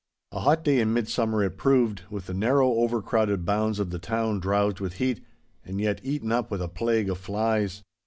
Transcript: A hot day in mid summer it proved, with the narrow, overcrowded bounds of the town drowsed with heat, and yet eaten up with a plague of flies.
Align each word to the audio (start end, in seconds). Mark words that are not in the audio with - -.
A 0.31 0.39
hot 0.39 0.63
day 0.63 0.79
in 0.79 0.93
mid 0.93 1.07
summer 1.07 1.43
it 1.43 1.59
proved, 1.59 2.01
with 2.09 2.25
the 2.25 2.33
narrow, 2.33 2.73
overcrowded 2.73 3.45
bounds 3.45 3.77
of 3.77 3.91
the 3.91 3.99
town 3.99 4.39
drowsed 4.39 4.81
with 4.81 4.93
heat, 4.93 5.23
and 5.63 5.79
yet 5.79 6.01
eaten 6.01 6.31
up 6.31 6.49
with 6.49 6.63
a 6.63 6.67
plague 6.67 7.07
of 7.07 7.19
flies. 7.19 7.83